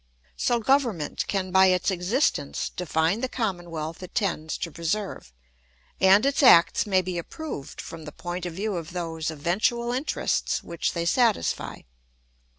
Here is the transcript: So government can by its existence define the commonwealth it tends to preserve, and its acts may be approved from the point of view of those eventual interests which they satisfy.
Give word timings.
So 0.35 0.59
government 0.59 1.25
can 1.27 1.51
by 1.51 1.67
its 1.67 1.91
existence 1.91 2.71
define 2.75 3.21
the 3.21 3.29
commonwealth 3.29 4.01
it 4.01 4.15
tends 4.15 4.57
to 4.57 4.71
preserve, 4.71 5.31
and 5.99 6.25
its 6.25 6.41
acts 6.41 6.87
may 6.87 7.03
be 7.03 7.19
approved 7.19 7.79
from 7.79 8.05
the 8.05 8.11
point 8.11 8.47
of 8.47 8.53
view 8.53 8.77
of 8.77 8.93
those 8.93 9.29
eventual 9.29 9.91
interests 9.93 10.63
which 10.63 10.93
they 10.93 11.05
satisfy. 11.05 11.81